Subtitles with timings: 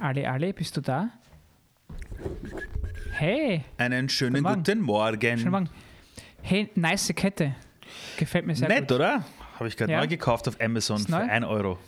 [0.00, 1.10] Ali, Ali, bist du da?
[3.12, 4.62] Hey, Einen schönen Guten Morgen.
[4.64, 5.38] guten Morgen.
[5.38, 5.70] schönen Morgen.
[6.42, 7.54] Hey, nice Kette.
[8.16, 8.92] Gefällt mir sehr Nett, gut.
[8.92, 9.24] oder?
[9.56, 9.98] Habe ich gerade Ja.
[10.00, 11.18] neu gekauft auf Amazon Ist für neu?
[11.28, 11.78] 1 Euro.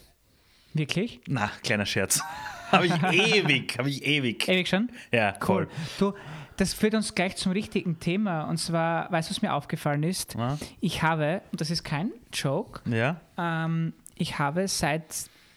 [0.74, 1.20] Wirklich?
[1.26, 2.22] Na, kleiner Scherz.
[2.72, 4.48] Habe ich ewig, habe ich ewig.
[4.48, 4.90] Ewig schon?
[5.12, 5.66] Ja, Cool.
[5.66, 5.68] voll.
[5.98, 6.14] Du,
[6.56, 8.44] das führt uns gleich zum richtigen Thema.
[8.44, 10.34] Und zwar, weißt du, was mir aufgefallen ist?
[10.36, 10.56] Ja.
[10.80, 13.20] Ich habe, und das ist kein Joke, Ja?
[13.36, 15.04] ähm, ich habe seit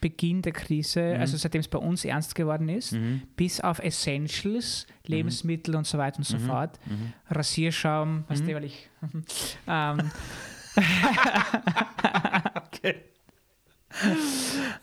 [0.10, 1.20] Beginn der Krise, Mhm.
[1.22, 2.96] also seitdem es bei uns ernst geworden ist,
[3.36, 4.94] bis auf Essentials, Mhm.
[5.16, 6.80] Lebensmittel und so weiter und so fort,
[7.32, 8.54] Rasierschaum, weißt Mhm.
[8.54, 8.88] weil ich.
[9.68, 10.12] ähm,
[12.56, 12.96] Okay.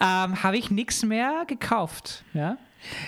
[0.01, 2.25] ähm, habe ich nichts mehr gekauft.
[2.35, 2.57] Ja?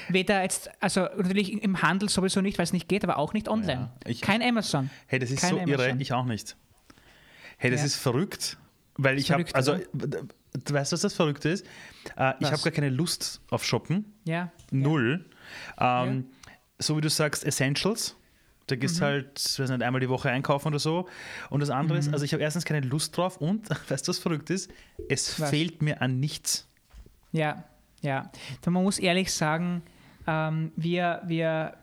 [0.09, 3.49] Weder jetzt, also natürlich im Handel sowieso nicht, weil es nicht geht, aber auch nicht
[3.49, 3.91] online.
[4.05, 4.91] Ja, ich- Kein Amazon.
[5.07, 6.01] Hey, das ist Kein so irre, Amazon.
[6.01, 6.57] ich auch nicht.
[7.57, 7.87] Hey, das Ja.
[7.87, 8.59] ist verrückt.
[8.97, 9.77] Weil ich habe, also?
[10.65, 11.67] Du weißt, was das Verrückte ist?
[12.17, 14.15] Äh, ich habe gar keine Lust auf Shoppen.
[14.25, 14.51] Ja.
[14.71, 15.25] Null.
[15.79, 16.27] Ähm,
[16.79, 18.17] So wie du sagst, Essentials.
[18.67, 19.05] Da gehst Mhm.
[19.05, 21.07] halt, weiß nicht, einmal die Woche einkaufen oder so.
[21.51, 22.01] Und das andere Mhm.
[22.07, 24.71] ist, also ich habe erstens keine Lust drauf und, weißt du, was verrückt ist?
[25.09, 25.51] Es Was?
[25.51, 26.67] fehlt mir an nichts.
[27.33, 27.65] Ja,
[28.01, 28.31] ja.
[28.67, 29.83] Man muss ehrlich sagen,
[30.27, 31.77] ähm, wir, wir,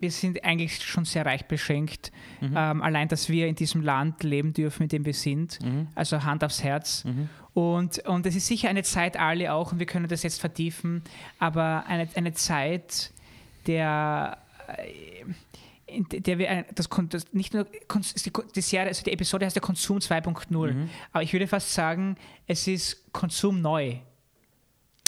[0.00, 2.12] wir sind eigentlich schon sehr reich beschenkt.
[2.40, 2.54] Mhm.
[2.56, 5.58] Ähm, allein, dass wir in diesem Land leben dürfen, in dem wir sind.
[5.62, 5.88] Mhm.
[5.94, 7.04] Also Hand aufs Herz.
[7.54, 11.02] Und, und es ist sicher eine Zeit, alle auch, und wir können das jetzt vertiefen,
[11.40, 13.10] aber eine, eine Zeit,
[13.66, 14.38] der
[14.68, 15.24] äh,
[15.86, 17.66] in der wir das, das nicht nur
[18.54, 20.90] die, Serie, also die Episode heißt ja Konsum 2.0, Mhm.
[21.12, 23.96] aber ich würde fast sagen, es ist Konsum neu.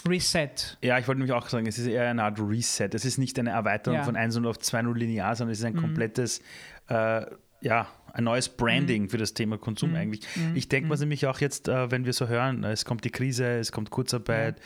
[0.08, 0.78] Reset.
[0.82, 2.88] Ja, ich wollte nämlich auch sagen, es ist eher eine Art Reset.
[2.94, 4.04] Es ist nicht eine Erweiterung Ja.
[4.04, 5.80] von 1.0 auf 2.0 linear, sondern es ist ein Mhm.
[5.80, 6.40] komplettes,
[6.88, 7.26] äh,
[7.60, 9.60] ja, ein neues Branding für das Thema Mhm.
[9.60, 10.22] Konsum eigentlich.
[10.54, 13.10] Ich denke mir nämlich auch jetzt, äh, wenn wir so hören, äh, es kommt die
[13.10, 14.56] Krise, es kommt Kurzarbeit,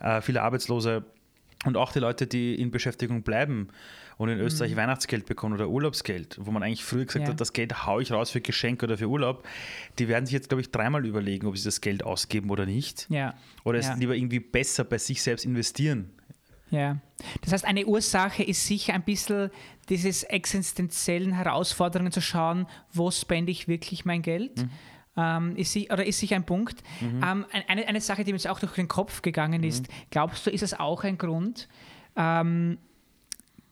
[0.00, 1.04] äh, viele Arbeitslose
[1.64, 3.68] und auch die Leute, die in Beschäftigung bleiben
[4.18, 7.26] und in Österreich Weihnachtsgeld bekommen oder Urlaubsgeld, wo man eigentlich früher gesagt Mhm.
[7.26, 7.32] Ja.
[7.32, 9.46] hat, das Geld haue ich raus für Geschenk oder für Urlaub,
[9.98, 13.06] die werden sich jetzt, glaube ich, dreimal überlegen, ob sie das Geld ausgeben oder nicht.
[13.10, 13.34] Ja.
[13.64, 13.94] Oder es Ja.
[13.94, 16.10] lieber irgendwie besser bei sich selbst investieren.
[16.70, 16.96] Ja.
[17.42, 19.50] Das heißt, eine Ursache ist sicher ein bisschen
[19.90, 24.66] dieses existenziellen Herausforderungen zu schauen, wo spende ich wirklich mein Geld?
[25.14, 26.82] Ähm, ist sie, oder ist sicher ein Punkt.
[27.02, 30.46] Ähm, ein- eine, eine Sache, die mir jetzt auch durch den Kopf gegangen ist, glaubst
[30.46, 31.68] du, ist es auch ein Grund,
[32.16, 32.78] ähm,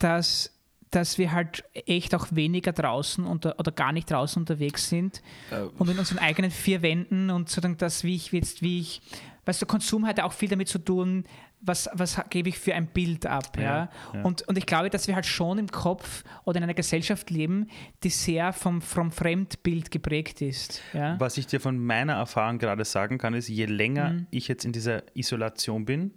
[0.01, 0.53] dass,
[0.91, 5.63] dass wir halt echt auch weniger draußen unter, oder gar nicht draußen unterwegs sind Äh,
[5.79, 9.01] und in unseren eigenen vier Wänden und sozusagen das, wie ich jetzt, wie ich,
[9.45, 11.25] weißt du, Konsum hat ja auch viel damit zu tun,
[11.63, 13.63] was, was gebe ich für ein Bild ab, ja.
[13.63, 14.23] Ja, ja.
[14.23, 17.69] Und, und ich glaube, dass wir halt schon im Kopf oder in einer Gesellschaft leben,
[18.03, 21.21] die sehr vom, vom Fremdbild geprägt ist, ja.
[21.21, 24.27] Was ich dir von meiner Erfahrung gerade sagen kann, ist, je länger Mhm.
[24.31, 26.15] ich jetzt in dieser Isolation bin,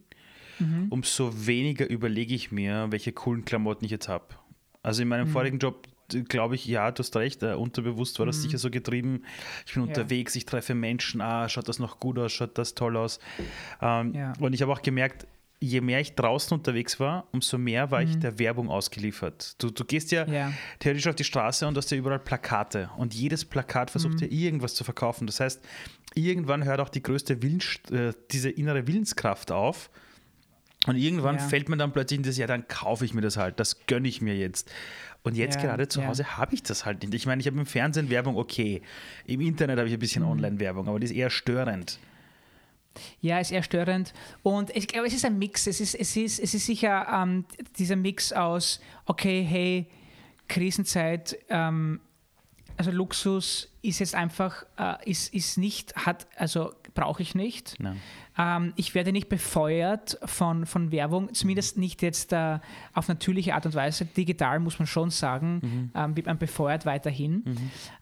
[0.89, 4.25] umso weniger überlege ich mir, welche coolen Klamotten ich jetzt habe.
[4.81, 5.09] Also in Mhm.
[5.09, 5.87] meinem vorigen Job
[6.29, 9.23] glaube ich, ja, du hast recht, äh, unterbewusst war das sicher so getrieben.
[9.65, 9.89] Ich bin Mhm.
[9.89, 9.95] Ja.
[9.95, 13.19] unterwegs, ich treffe Menschen, ah, schaut das noch gut aus, schaut das toll aus.
[13.81, 14.33] Ähm, Ja.
[14.39, 15.25] Und ich habe auch gemerkt,
[15.59, 19.55] je mehr ich draußen unterwegs war, umso mehr war ich der Werbung ausgeliefert.
[19.63, 20.33] Du, du gehst ja, Mhm.
[20.33, 20.53] Ja.
[20.79, 22.89] theoretisch auf die Straße und hast ja überall Plakate.
[22.97, 24.19] Und jedes Plakat versucht Mhm.
[24.19, 25.25] ja irgendwas zu verkaufen.
[25.25, 25.63] Das heißt,
[26.15, 29.89] irgendwann hört auch die größte Willens, äh, diese innere Willenskraft auf.
[30.85, 31.41] Und irgendwann Ja.
[31.41, 34.07] fällt mir dann plötzlich in das, ja, dann kaufe ich mir das halt, das gönne
[34.07, 34.69] ich mir jetzt.
[35.23, 36.07] Und jetzt Ja, gerade zu ja.
[36.07, 37.13] Hause habe ich das halt nicht.
[37.13, 38.81] Ich meine, ich habe im Fernsehen Werbung, okay.
[39.25, 40.01] Im Internet habe ich ein Mhm.
[40.01, 41.99] bisschen Online-Werbung, aber die ist eher störend.
[43.21, 44.13] Ja, ist eher störend.
[44.43, 45.65] Und ich glaube, es ist ein Mix.
[45.65, 47.45] Es ist, es ist, es ist sicher ähm,
[47.77, 49.87] dieser Mix aus, okay, hey,
[50.49, 52.01] Krisenzeit, ähm,
[52.77, 57.79] also Luxus ist jetzt einfach, äh, ist, ist nicht, hat, also brauche ich nicht.
[58.37, 62.59] Ähm, ich werde nicht befeuert von, von Werbung, zumindest nicht jetzt äh,
[62.93, 64.05] auf natürliche Art und Weise.
[64.05, 67.43] Digital muss man schon sagen, ähm, wird man befeuert weiterhin.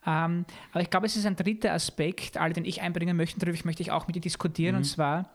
[0.06, 3.58] Ähm, aber ich glaube, es ist ein dritter Aspekt, alle, den ich einbringen möchte, darüber
[3.66, 5.30] möchte ich auch mit dir diskutieren, und zwar,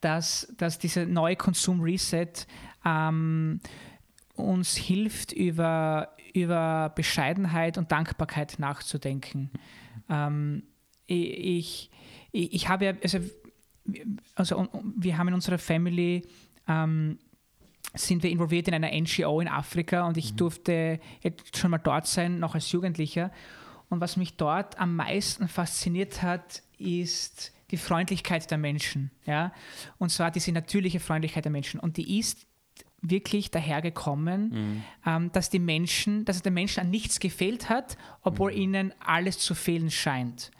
[0.00, 2.46] dass, dass dieser neue Konsum-Reset
[2.84, 3.60] ähm,
[4.34, 9.50] uns hilft, über, über Bescheidenheit und Dankbarkeit nachzudenken.
[10.08, 10.62] Ähm,
[11.06, 11.90] ich,
[12.38, 13.18] ich, ich habe ja, also,
[14.34, 16.26] also wir haben in unserer Family
[16.66, 17.18] ähm,
[17.94, 22.06] sind wir involviert in einer NGO in Afrika und ich durfte jetzt schon mal dort
[22.06, 23.32] sein, noch als Jugendlicher.
[23.88, 29.10] Und was mich dort am meisten fasziniert hat, ist die Freundlichkeit der Menschen.
[29.24, 29.52] Ja?
[29.96, 31.80] Und zwar diese natürliche Freundlichkeit der Menschen.
[31.80, 32.46] Und die ist
[33.00, 38.52] wirklich dahergekommen, ähm, dass die Menschen, dass es den Menschen an nichts gefehlt hat, obwohl
[38.52, 40.50] ihnen alles zu fehlen scheint.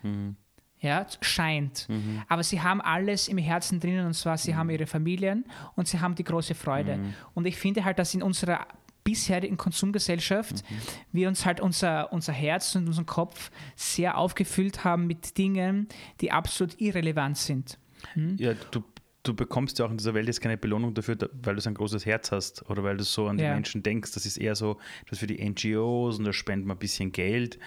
[0.80, 1.88] Ja, scheint.
[1.88, 2.22] Mhm.
[2.28, 4.56] Aber sie haben alles im Herzen drinnen und zwar, sie mhm.
[4.56, 5.44] haben ihre Familien
[5.74, 6.98] und sie haben die große Freude.
[6.98, 7.14] Mhm.
[7.34, 8.66] Und ich finde halt, dass in unserer
[9.04, 10.76] bisherigen Konsumgesellschaft mhm.
[11.12, 15.88] wir uns halt unser, unser Herz und unseren Kopf sehr aufgefüllt haben mit Dingen,
[16.20, 17.78] die absolut irrelevant sind.
[18.12, 18.36] Hm?
[18.38, 18.82] Ja, du
[19.22, 21.74] du bekommst ja auch in dieser Welt jetzt keine Belohnung dafür, weil du so ein
[21.74, 23.54] großes Herz hast oder weil du so an die ja.
[23.54, 24.12] Menschen denkst.
[24.12, 24.78] Das ist eher so,
[25.08, 27.58] dass für die NGOs und da spenden wir ein bisschen Geld.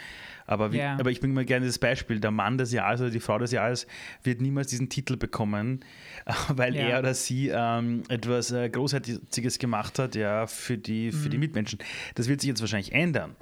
[0.48, 0.98] Aber, wie, ja.
[1.00, 3.52] aber ich bringe mal gerne das Beispiel: der Mann des Jahres oder die Frau des
[3.52, 3.86] Jahres
[4.24, 5.86] wird niemals diesen Titel bekommen,
[6.50, 6.82] weil ja.
[6.82, 11.32] er oder sie ähm, etwas äh, Großartiges gemacht hat ja, für, die, für mhm.
[11.32, 11.80] die Mitmenschen.
[12.16, 13.36] Das wird sich jetzt wahrscheinlich ändern.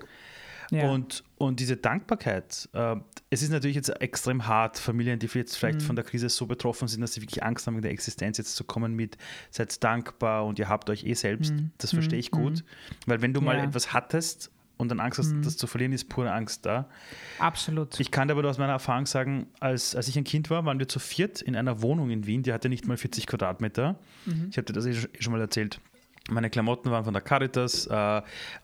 [0.72, 0.90] Ja.
[0.90, 2.96] Und, und diese Dankbarkeit, äh,
[3.30, 5.86] es ist natürlich jetzt extrem hart, Familien, die jetzt vielleicht mhm.
[5.86, 8.56] von der Krise so betroffen sind, dass sie wirklich Angst haben, in der Existenz jetzt
[8.56, 9.18] zu kommen mit,
[9.52, 11.54] seid dankbar und ihr habt euch eh selbst.
[11.54, 11.72] Mhm.
[11.78, 12.60] Das verstehe ich gut.
[12.60, 12.64] Mhm.
[13.06, 13.64] Weil wenn du mal ja.
[13.64, 15.42] etwas hattest und dann Angst hast, mhm.
[15.44, 16.90] das zu verlieren, ist pure Angst da.
[17.38, 18.00] Absolut.
[18.00, 20.88] Ich kann aber aus meiner Erfahrung sagen, als, als ich ein Kind war, waren wir
[20.88, 24.00] zu viert in einer Wohnung in Wien, die hatte nicht mal 40 Quadratmeter.
[24.26, 24.48] Mhm.
[24.50, 25.82] Ich habe dir das eh schon mal erzählt.
[26.30, 27.88] Meine Klamotten waren von der Caritas.
[27.88, 28.22] Äh,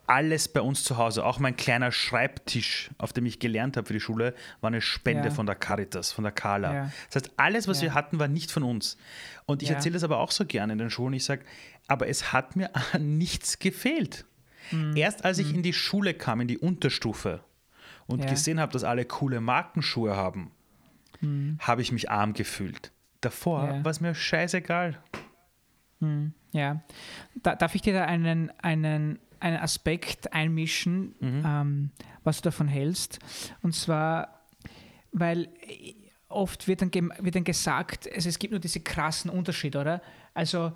[0.07, 3.93] alles bei uns zu Hause, auch mein kleiner Schreibtisch, auf dem ich gelernt habe für
[3.93, 5.33] die Schule, war eine Spende ja.
[5.33, 6.73] von der Caritas, von der Carla.
[6.73, 6.91] Ja.
[7.09, 7.83] Das heißt, alles, was ja.
[7.83, 8.97] wir hatten, war nicht von uns.
[9.45, 11.13] Und ich erzähle das aber auch so gerne in den Schulen.
[11.13, 11.43] Ich sage,
[11.87, 14.25] aber es hat mir an nichts gefehlt.
[14.71, 14.95] Mhm.
[14.95, 15.55] Erst als ich mhm.
[15.55, 17.41] in die Schule kam, in die Unterstufe
[18.07, 20.51] und gesehen habe, dass alle coole Markenschuhe haben,
[21.21, 21.57] mhm.
[21.59, 22.91] habe ich mich arm gefühlt.
[23.21, 24.99] Davor war es mir scheißegal.
[25.99, 26.33] Mhm.
[26.55, 26.81] Ja,
[27.43, 31.43] da, darf ich dir da einen, einen, einen Aspekt einmischen, mhm.
[31.45, 31.89] ähm,
[32.23, 33.19] was du davon hältst?
[33.61, 34.45] Und zwar,
[35.11, 35.49] weil
[36.29, 40.01] oft wird dann, wird dann gesagt, also es gibt nur diese krassen Unterschiede, oder?
[40.33, 40.71] Also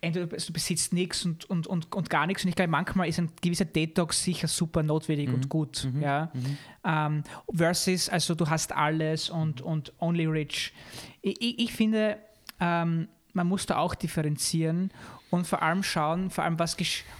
[0.00, 2.42] entweder du besitzt nichts und, und, und, und gar nichts.
[2.42, 5.34] Und ich glaube, manchmal ist ein gewisser Detox sicher super notwendig mhm.
[5.34, 5.88] und gut.
[5.90, 6.02] Mhm.
[6.02, 6.32] Ja?
[6.34, 6.58] Mhm.
[6.84, 7.22] Ähm,
[7.54, 10.72] versus, also du hast alles und, und only rich.
[11.20, 12.18] Ich, ich, ich finde,
[12.58, 14.92] ähm, man muss da auch differenzieren
[15.30, 16.76] und vor allem schauen, vor allem was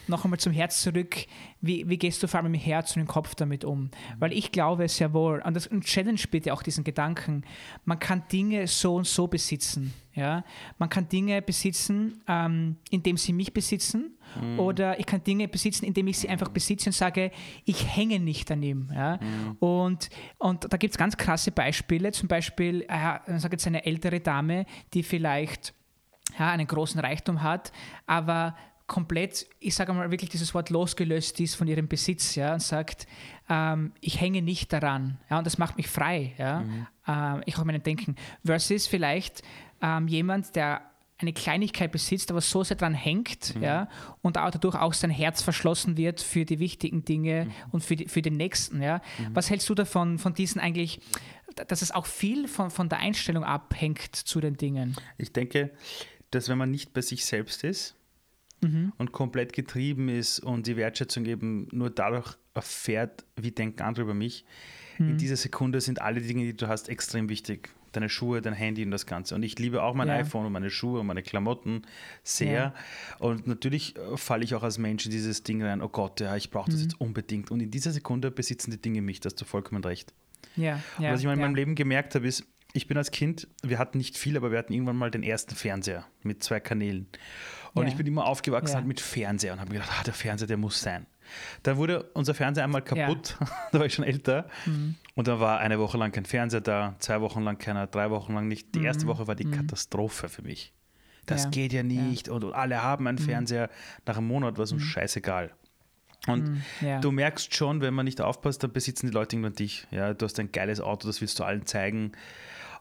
[0.07, 1.17] noch einmal zum Herz zurück,
[1.63, 3.91] wie, wie gehst du vor allem im Herz und im Kopf damit um?
[4.19, 7.45] Weil ich glaube sehr wohl, und das und challenge bitte auch diesen Gedanken,
[7.87, 9.95] man kann Dinge so und so besitzen.
[10.15, 10.45] Ja?
[10.79, 14.61] Man kann Dinge besitzen, ähm, indem sie mich besitzen, mhm.
[14.61, 17.31] oder ich kann Dinge besitzen, indem ich sie einfach besitze und sage,
[17.65, 18.91] ich hänge nicht an ihm.
[18.95, 19.19] Ja?
[19.23, 19.57] Mhm.
[19.59, 24.21] Und, und da gibt es ganz krasse Beispiele, zum Beispiel, äh, sage jetzt eine ältere
[24.21, 25.73] Dame, die vielleicht
[26.39, 27.73] ja, einen großen Reichtum hat,
[28.07, 28.55] aber
[28.87, 33.07] komplett, ich sage mal wirklich dieses Wort losgelöst ist von ihrem Besitz, ja, und sagt,
[33.49, 36.87] ähm, ich hänge nicht daran, ja, und das macht mich frei, ja, mhm.
[37.09, 39.43] ähm, ich auch meinen Denken, versus vielleicht
[39.81, 40.83] ähm, jemand, der
[41.19, 43.63] eine Kleinigkeit besitzt, aber so sehr daran hängt, mhm.
[43.63, 43.89] ja,
[44.21, 47.53] und auch dadurch auch sein Herz verschlossen wird für die wichtigen Dinge mhm.
[47.71, 49.01] und für, die, für den Nächsten, ja.
[49.19, 49.35] Mhm.
[49.35, 51.01] Was hältst du davon, von diesen eigentlich,
[51.69, 54.97] dass es auch viel von, von der Einstellung abhängt zu den Dingen?
[55.17, 55.71] Ich denke,
[56.33, 57.95] dass wenn man nicht bei sich selbst ist
[58.61, 58.93] mhm.
[58.99, 64.15] und komplett getrieben ist und die Wertschätzung eben nur dadurch erfährt, wie denken andere über
[64.15, 64.45] mich,
[64.99, 65.11] mhm.
[65.11, 67.71] in dieser Sekunde sind alle Dinge, die du hast, extrem wichtig.
[67.93, 69.35] Deine Schuhe, dein Handy und das Ganze.
[69.35, 70.15] Und ich liebe auch mein ja.
[70.15, 71.83] iPhone und meine Schuhe und meine Klamotten
[72.23, 72.53] sehr.
[72.53, 72.75] Ja.
[73.19, 76.35] Und natürlich äh, falle ich auch als Mensch in dieses Ding rein, oh Gott, ja,
[76.35, 76.85] ich brauche das mhm.
[76.85, 77.51] jetzt unbedingt.
[77.51, 80.15] Und in dieser Sekunde besitzen die Dinge mich, da hast du vollkommen recht.
[80.57, 83.49] Ja, ja, was ich mal in meinem Leben gemerkt habe, ist, ich bin als Kind,
[83.63, 87.07] wir hatten nicht viel, aber wir hatten irgendwann mal den ersten Fernseher mit zwei Kanälen.
[87.75, 87.89] Und ja.
[87.89, 88.77] ich bin immer aufgewachsen ja.
[88.77, 91.07] halt mit Fernseher und habe mir gedacht, ah, der Fernseher, der muss sein.
[91.63, 93.47] Dann wurde unser Fernseher einmal kaputt, ja.
[93.73, 94.49] da war ich schon älter.
[94.67, 94.97] Mhm.
[95.15, 98.35] Und dann war eine Woche lang kein Fernseher da, zwei Wochen lang keiner, drei Wochen
[98.35, 98.75] lang nicht.
[98.75, 98.87] Die mhm.
[98.87, 99.53] erste Woche war die mhm.
[99.53, 100.73] Katastrophe für mich.
[101.27, 103.23] Das geht ja nicht und, und, alle haben einen mhm.
[103.23, 103.71] Fernseher.
[104.07, 104.87] Nach einem Monat war es uns mhm.
[104.87, 105.53] scheißegal.
[106.27, 107.01] Und mm, ja.
[107.01, 109.87] du merkst schon, wenn man nicht aufpasst, dann besitzen die Leute irgendwann dich.
[109.91, 112.13] Ja, du hast ein geiles Auto, das willst du allen zeigen.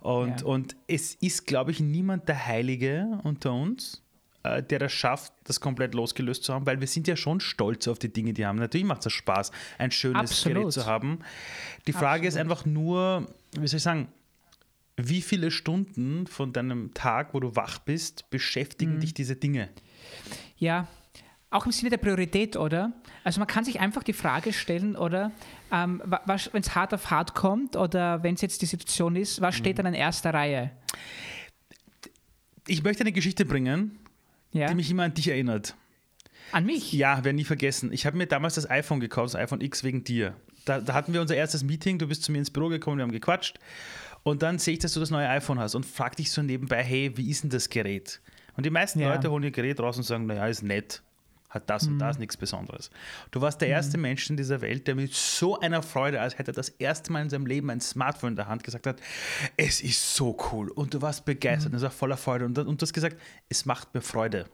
[0.01, 0.47] Und, ja.
[0.47, 4.01] und es ist, glaube ich, niemand der Heilige unter uns,
[4.43, 7.87] äh, der das schafft, das komplett losgelöst zu haben, weil wir sind ja schon stolz
[7.87, 8.57] auf die Dinge, die haben.
[8.57, 10.57] Natürlich macht es Spaß, ein schönes Absolut.
[10.57, 11.19] Gerät zu haben.
[11.85, 12.33] Die Frage Absolut.
[12.33, 13.27] ist einfach nur,
[13.57, 14.07] wie soll ich sagen,
[14.97, 18.99] wie viele Stunden von deinem Tag, wo du wach bist, beschäftigen mhm.
[19.01, 19.69] dich diese Dinge?
[20.57, 20.87] Ja,
[21.51, 22.93] auch im Sinne der Priorität, oder?
[23.23, 25.31] Also man kann sich einfach die Frage stellen, oder
[25.71, 26.01] ähm,
[26.51, 29.77] wenn es hart auf hart kommt oder wenn es jetzt die Situation ist, was steht
[29.77, 29.83] mhm.
[29.83, 30.71] dann in erster Reihe?
[32.67, 33.99] Ich möchte eine Geschichte bringen,
[34.53, 34.67] ja.
[34.67, 35.75] die mich immer an dich erinnert.
[36.53, 36.93] An mich?
[36.93, 37.91] Ja, werde nie vergessen.
[37.91, 40.35] Ich habe mir damals das iPhone gekauft, das iPhone X wegen dir.
[40.65, 43.03] Da, da, hatten wir unser erstes Meeting, du bist zu mir ins Büro gekommen, wir
[43.03, 43.59] haben gequatscht.
[44.23, 46.83] Und dann sehe ich, dass du das neue iPhone hast und frag dich so nebenbei,
[46.83, 48.21] hey, wie ist denn das Gerät?
[48.55, 49.13] Und die meisten ja.
[49.13, 51.01] Leute holen ihr Gerät raus und sagen, naja, ist nett.
[51.51, 52.89] Hat das und das nichts Besonderes.
[53.29, 56.51] Du warst der erste Mensch in dieser Welt, der mit so einer Freude, als hätte
[56.51, 59.01] er das erste Mal in seinem Leben ein Smartphone in der Hand gesagt hat,
[59.57, 62.81] es ist so cool und du warst begeistert und es war voller Freude und, und
[62.81, 63.17] du hast gesagt,
[63.49, 64.45] es macht mir Freude.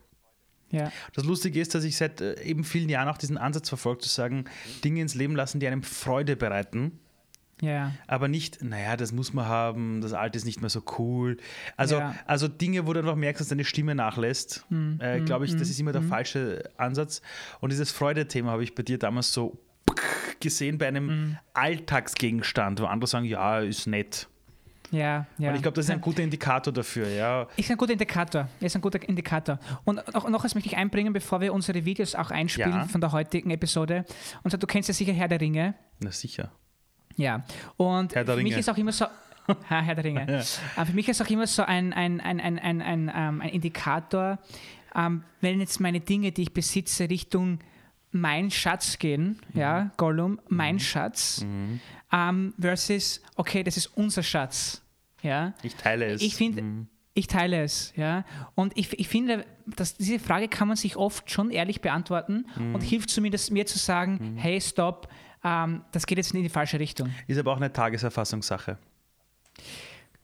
[0.71, 0.91] Ja.
[1.13, 4.09] Das Lustige ist, dass ich seit äh, eben vielen Jahren auch diesen Ansatz verfolge, zu
[4.09, 4.45] sagen,
[4.83, 6.99] Dinge ins Leben lassen, die einem Freude bereiten.
[7.61, 7.91] Ja.
[8.05, 11.37] Aber nicht, naja, das muss man haben, das Alte ist nicht mehr so cool.
[11.75, 12.13] Also, Ja.
[12.27, 14.65] also Dinge, wo du einfach merkst, dass deine Stimme nachlässt,
[14.99, 17.21] äh, glaube ich, das ist immer der falsche Ansatz.
[17.59, 19.57] Und dieses Freude-Thema habe ich bei dir damals so
[20.39, 24.27] gesehen bei einem Alltagsgegenstand, wo andere sagen, ja, ist nett.
[24.91, 25.49] Ja, ja.
[25.49, 27.47] Und ich glaube, das ist ein guter Indikator dafür, ja.
[27.57, 28.47] Ist ein guter Indikator.
[28.59, 29.59] Ist ein guter Indikator.
[29.83, 32.85] Und auch noch was möchte ich einbringen, bevor wir unsere Videos auch einspielen Ja.
[32.85, 34.05] von der heutigen Episode.
[34.43, 35.73] Und zwar, du kennst ja sicher Herr der Ringe.
[35.99, 36.51] Na sicher.
[37.17, 37.43] Ja.
[37.75, 39.05] Und Herr für mich ist auch immer so.
[39.69, 40.43] Ha, Herr der Ringe.
[40.75, 43.47] Aber für mich ist auch immer so ein, ein, ein, ein, ein, ein, ähm, ein
[43.49, 44.39] Indikator,
[44.93, 47.59] ähm, wenn jetzt meine Dinge, die ich besitze, Richtung
[48.11, 51.45] mein Schatz gehen, ja, Gollum, mein Schatz,
[52.11, 54.81] ähm, versus, okay, das ist unser Schatz,
[55.21, 55.53] ja.
[55.63, 56.21] Ich teile es.
[56.21, 56.87] Ich finde, Mhm.
[57.13, 58.25] ich teile es, ja.
[58.53, 62.75] Und ich, ich finde, dass diese Frage kann man sich oft schon ehrlich beantworten Mhm.
[62.75, 65.07] und hilft zumindest mir zu sagen, hey, stopp,
[65.65, 67.13] ähm, das geht jetzt in die falsche Richtung.
[67.27, 68.77] Ist aber auch eine Tageserfassungssache,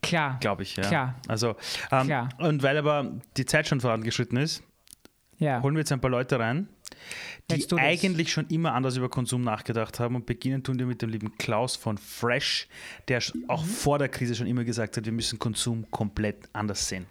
[0.02, 0.38] Klar.
[0.40, 0.76] glaube ich.
[0.76, 0.84] Ja.
[0.88, 1.16] Klar.
[1.28, 1.56] Also,
[1.92, 2.30] ähm, Klar.
[2.40, 4.64] Und weil aber die Zeit schon vorangeschritten ist,
[5.40, 5.62] Ja.
[5.62, 6.68] holen wir jetzt ein paar Leute rein,
[7.52, 11.10] die eigentlich schon immer anders über Konsum nachgedacht haben und beginnen tun wir mit dem
[11.10, 12.68] lieben Klaus von Fresh,
[13.08, 13.50] der Mhm.
[13.50, 17.06] auch vor der Krise schon immer gesagt hat, wir müssen Konsum komplett anders sehen.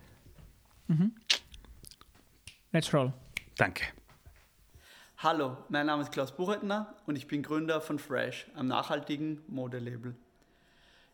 [2.73, 3.13] Let's roll.
[3.57, 3.85] Danke.
[5.23, 10.17] Hallo, mein Name ist Klaus Buchheitner und ich bin Gründer von Fresh, einem nachhaltigen Modelabel.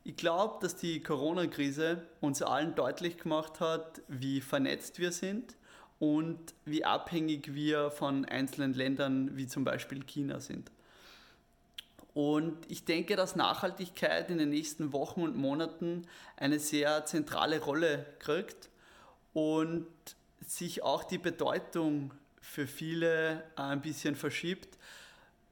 [0.02, 5.56] Ich glaube, dass die Corona-Krise uns allen deutlich gemacht hat, wie vernetzt wir sind
[5.98, 10.70] und wie abhängig wir von einzelnen Ländern wie zum Beispiel China sind.
[12.14, 16.06] Und ich denke, dass Nachhaltigkeit in den nächsten Wochen und Monaten
[16.38, 18.70] eine sehr zentrale Rolle kriegt
[19.34, 19.86] und
[20.40, 22.14] sich auch die Bedeutung
[22.48, 24.78] für viele ein bisschen verschiebt.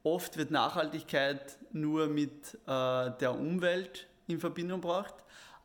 [0.03, 5.13] Oft wird Nachhaltigkeit nur mit äh, der Umwelt in Verbindung gebracht,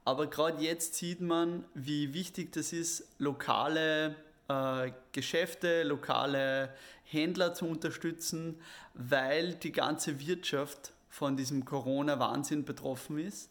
[0.05, 4.15] aber gerade jetzt sieht man, wie wichtig das ist, lokale
[4.49, 6.75] äh, Geschäfte, lokale
[7.05, 8.61] Händler zu unterstützen,
[8.95, 13.51] weil die ganze Wirtschaft von diesem Corona-Wahnsinn betroffen ist.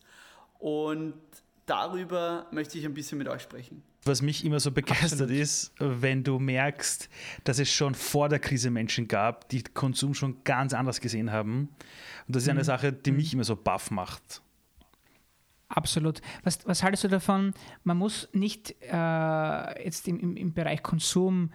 [0.60, 1.16] Und
[1.66, 3.84] darüber möchte ich ein bisschen mit euch sprechen.
[4.04, 5.32] Was mich immer so begeistert Absolut.
[5.32, 7.08] ist, wenn du merkst,
[7.44, 11.70] dass es schon vor der Krise Menschen gab, die Konsum schon ganz anders gesehen haben.
[12.28, 12.52] Und das ist Mhm.
[12.58, 14.42] eine Sache, die mich immer so baff macht.
[15.74, 16.20] Absolut.
[16.44, 17.54] Was, was haltest du davon?
[17.86, 21.50] Man muss nicht äh, jetzt im, im, im Bereich Konsum,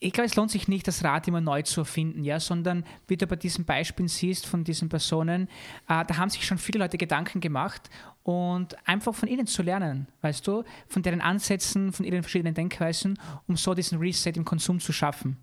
[0.00, 3.16] ich glaube, es lohnt sich nicht, das Rad immer neu zu erfinden, ja, sondern wie
[3.16, 5.44] du bei diesen Beispielen siehst von diesen Personen,
[5.88, 7.90] äh, da haben sich schon viele Leute Gedanken gemacht
[8.24, 13.18] und einfach von ihnen zu lernen, weißt du, von deren Ansätzen, von ihren verschiedenen Denkweisen,
[13.46, 15.36] um so diesen Reset im Konsum zu schaffen.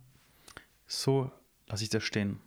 [0.88, 1.32] So
[1.68, 2.40] lasse ich das stehen.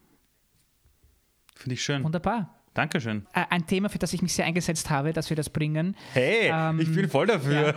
[1.54, 2.04] Finde ich schön.
[2.04, 2.52] Wunderbar.
[2.74, 3.24] Dankeschön.
[3.32, 5.96] Ein Thema, für das ich mich sehr eingesetzt habe, dass wir das bringen.
[6.12, 7.72] Hey, Ähm, ich bin voll dafür.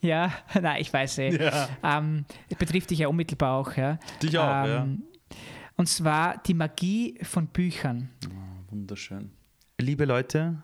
[0.00, 0.32] Ja,
[0.62, 1.36] nein, ich weiß eh.
[1.42, 1.68] Ja.
[1.82, 3.76] Ähm, es betrifft dich ja unmittelbar auch.
[3.76, 3.98] Ja.
[4.22, 5.02] Dich auch, ähm,
[5.76, 8.10] Und zwar die Magie von Büchern.
[8.68, 9.32] Wunderschön.
[9.80, 10.62] Liebe Leute,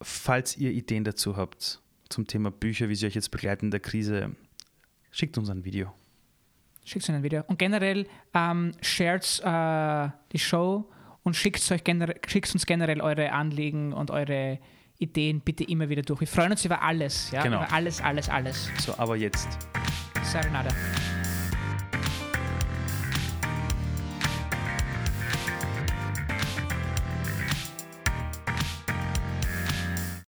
[0.00, 3.80] falls ihr Ideen dazu habt zum Thema Bücher, wie sie euch jetzt begleiten in der
[3.80, 4.34] Krise,
[5.10, 5.92] schickt uns ein Video.
[6.84, 7.42] Schickt uns ein Video.
[7.46, 10.90] Und generell ähm, shared äh, die Show
[11.22, 14.58] und schickt, euch gener schickt uns generell eure Anliegen und eure
[14.98, 16.20] Ideen bitte immer wieder durch.
[16.20, 17.30] Wir freuen uns über alles.
[17.30, 17.42] Ja?
[17.42, 17.58] Genau.
[17.58, 18.70] Über alles, alles, alles.
[18.78, 19.48] So, aber jetzt
[20.22, 20.70] Sayonara.